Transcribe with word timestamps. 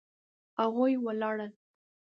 هغوی 0.59 0.93
ولاړل 1.05 1.51